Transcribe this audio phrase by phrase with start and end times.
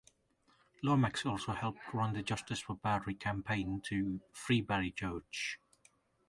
[0.81, 5.59] Lomax also helped run the Justice for Barry campaign to free Barry George.